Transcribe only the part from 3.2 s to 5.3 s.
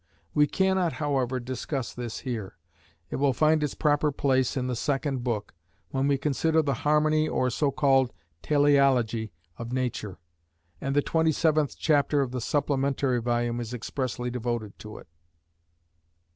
find its proper place in the second